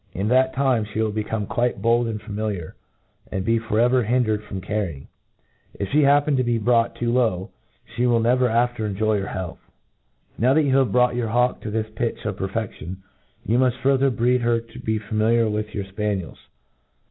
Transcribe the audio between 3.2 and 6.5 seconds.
and be forever hindered from carrying. If fhe happen to